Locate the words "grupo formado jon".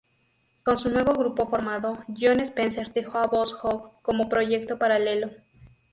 1.13-2.39